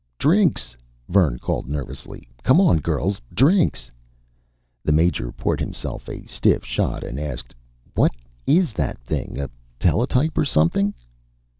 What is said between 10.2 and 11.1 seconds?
or something?"